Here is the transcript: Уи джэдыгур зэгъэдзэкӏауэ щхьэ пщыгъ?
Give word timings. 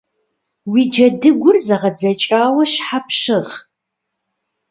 Уи 0.71 0.81
джэдыгур 0.91 1.55
зэгъэдзэкӏауэ 1.65 2.63
щхьэ 2.71 2.99
пщыгъ? 3.07 3.51